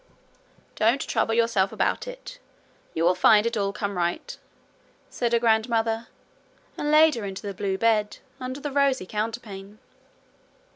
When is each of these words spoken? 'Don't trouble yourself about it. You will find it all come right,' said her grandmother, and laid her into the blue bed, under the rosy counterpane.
'Don't 0.77 1.01
trouble 1.01 1.35
yourself 1.35 1.71
about 1.71 2.07
it. 2.07 2.39
You 2.95 3.03
will 3.03 3.13
find 3.13 3.45
it 3.45 3.55
all 3.55 3.71
come 3.71 3.95
right,' 3.95 4.35
said 5.11 5.31
her 5.31 5.37
grandmother, 5.37 6.07
and 6.75 6.89
laid 6.89 7.13
her 7.13 7.23
into 7.23 7.43
the 7.43 7.53
blue 7.53 7.77
bed, 7.77 8.17
under 8.39 8.59
the 8.59 8.71
rosy 8.71 9.05
counterpane. 9.05 9.77